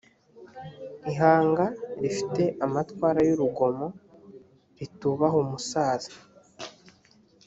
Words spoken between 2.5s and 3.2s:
amatwara